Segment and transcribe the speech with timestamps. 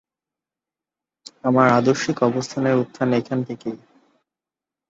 [1.43, 3.77] আমার আদর্শিক অবস্থানের উত্থান এখান থেকেই।